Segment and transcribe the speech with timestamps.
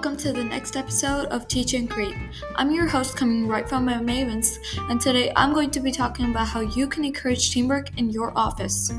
[0.00, 2.16] welcome to the next episode of Teach and Create.
[2.56, 4.58] I'm your host coming right from my Mavens,
[4.88, 8.32] and today I'm going to be talking about how you can encourage teamwork in your
[8.34, 8.90] office.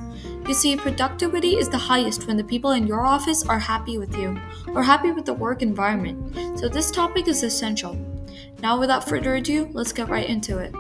[0.48, 4.16] You see, productivity is the highest when the people in your office are happy with
[4.16, 4.40] you
[4.76, 7.98] or happy with the work environment, so this topic is essential.
[8.62, 10.72] Now, without further ado, let's get right into it.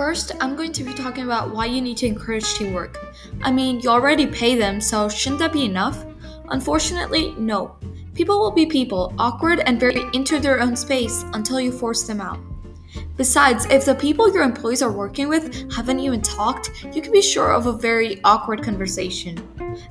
[0.00, 2.98] First, I'm going to be talking about why you need to encourage teamwork.
[3.42, 6.06] I mean, you already pay them, so shouldn't that be enough?
[6.48, 7.76] Unfortunately, no.
[8.14, 12.18] People will be people, awkward and very into their own space until you force them
[12.18, 12.40] out.
[13.18, 17.20] Besides, if the people your employees are working with haven't even talked, you can be
[17.20, 19.36] sure of a very awkward conversation,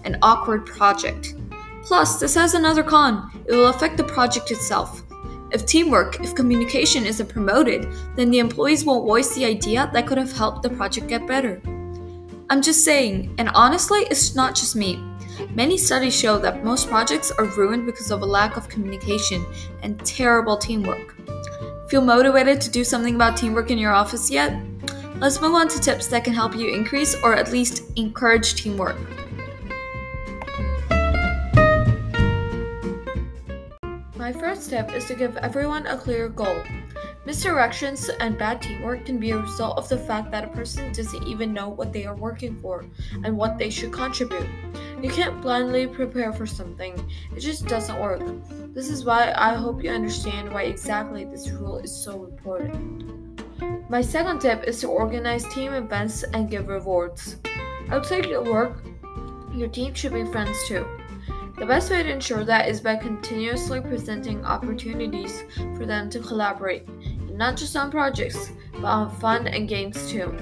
[0.05, 1.35] an awkward project.
[1.83, 5.03] Plus, this has another con it will affect the project itself.
[5.51, 10.17] If teamwork, if communication isn't promoted, then the employees won't voice the idea that could
[10.17, 11.61] have helped the project get better.
[12.51, 15.03] I'm just saying, and honestly, it's not just me.
[15.55, 19.45] Many studies show that most projects are ruined because of a lack of communication
[19.81, 21.15] and terrible teamwork.
[21.89, 24.61] Feel motivated to do something about teamwork in your office yet?
[25.15, 28.97] Let's move on to tips that can help you increase or at least encourage teamwork.
[34.29, 36.61] My first tip is to give everyone a clear goal.
[37.25, 41.27] Misdirections and bad teamwork can be a result of the fact that a person doesn't
[41.27, 42.85] even know what they are working for
[43.23, 44.47] and what they should contribute.
[45.01, 46.93] You can't blindly prepare for something,
[47.35, 48.21] it just doesn't work.
[48.71, 53.41] This is why I hope you understand why exactly this rule is so important.
[53.89, 57.37] My second tip is to organize team events and give rewards.
[57.89, 58.83] Outside your work,
[59.55, 60.85] your team should be friends too.
[61.59, 65.43] The best way to ensure that is by continuously presenting opportunities
[65.75, 70.33] for them to collaborate, and not just on projects, but on fun and games too.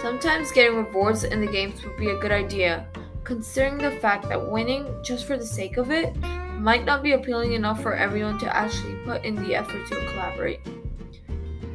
[0.00, 2.86] Sometimes getting rewards in the games would be a good idea,
[3.24, 6.16] considering the fact that winning just for the sake of it
[6.58, 10.60] might not be appealing enough for everyone to actually put in the effort to collaborate.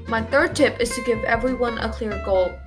[0.07, 2.57] My third tip is to give everyone a clear goal.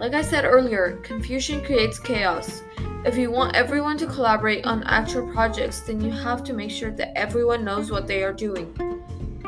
[0.00, 2.62] Like I said earlier, confusion creates chaos.
[3.02, 6.90] If you want everyone to collaborate on actual projects, then you have to make sure
[6.90, 8.76] that everyone knows what they are doing.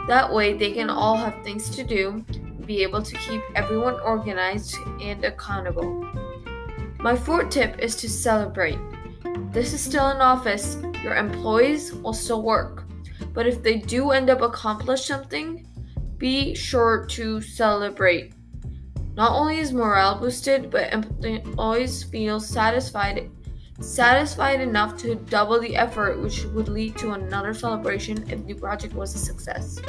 [0.08, 2.24] That way, they can all have things to do,
[2.64, 6.02] be able to keep everyone organized and accountable.
[7.00, 8.78] My fourth tip is to celebrate.
[9.50, 12.84] This is still an office, your employees will still work.
[13.34, 15.66] But if they do end up accomplish something,
[16.16, 18.32] be sure to celebrate.
[19.14, 23.30] Not only is morale boosted, but employees feel satisfied
[23.82, 28.94] satisfied enough to double the effort, which would lead to another celebration if the project
[28.94, 29.80] was a success.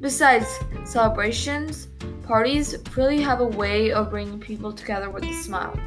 [0.00, 1.88] Besides, celebrations,
[2.24, 5.78] parties really have a way of bringing people together with a smile.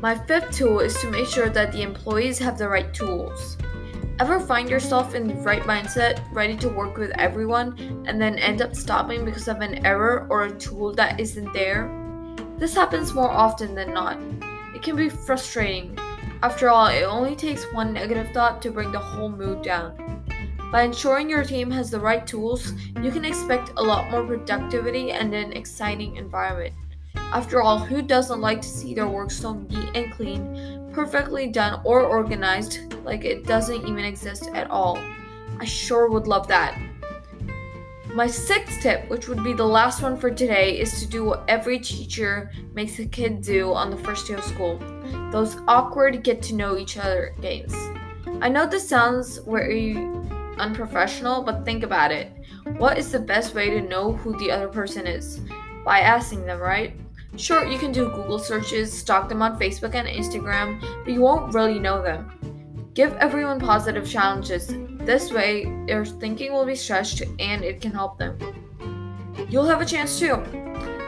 [0.00, 3.56] My fifth tool is to make sure that the employees have the right tools.
[4.20, 8.62] Ever find yourself in the right mindset, ready to work with everyone, and then end
[8.62, 11.88] up stopping because of an error or a tool that isn't there?
[12.58, 14.18] This happens more often than not.
[14.74, 15.98] It can be frustrating.
[16.42, 20.24] After all, it only takes one negative thought to bring the whole mood down.
[20.70, 25.12] By ensuring your team has the right tools, you can expect a lot more productivity
[25.12, 26.74] and an exciting environment.
[27.14, 31.80] After all, who doesn't like to see their work so neat and clean, perfectly done
[31.84, 34.98] or organized like it doesn't even exist at all?
[35.58, 36.78] I sure would love that.
[38.18, 41.44] My sixth tip, which would be the last one for today, is to do what
[41.46, 44.76] every teacher makes a kid do on the first day of school
[45.30, 47.72] those awkward get to know each other games.
[48.40, 49.96] I know this sounds very
[50.58, 52.32] unprofessional, but think about it.
[52.78, 55.40] What is the best way to know who the other person is?
[55.84, 56.96] By asking them, right?
[57.36, 61.54] Sure, you can do Google searches, stalk them on Facebook and Instagram, but you won't
[61.54, 62.90] really know them.
[62.94, 64.74] Give everyone positive challenges.
[65.08, 68.36] This way, their thinking will be stretched and it can help them.
[69.48, 70.36] You'll have a chance too.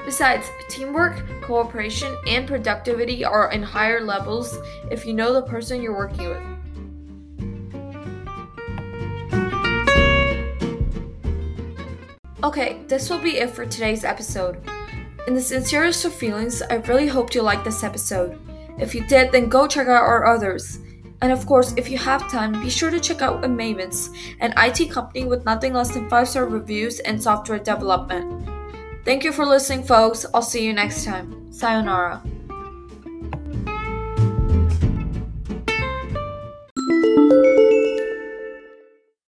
[0.06, 4.56] Besides, teamwork, cooperation, and productivity are in higher levels
[4.90, 6.42] if you know the person you're working with.
[12.42, 14.62] Okay, this will be it for today's episode.
[15.26, 18.40] In the sincerest of feelings, I really hoped you liked this episode.
[18.78, 20.78] If you did, then go check out our others.
[21.22, 24.08] And of course, if you have time, be sure to check out Mavens,
[24.40, 28.48] an IT company with nothing less than 5 star reviews and software development.
[29.04, 30.24] Thank you for listening, folks.
[30.32, 31.52] I'll see you next time.
[31.52, 32.22] Sayonara.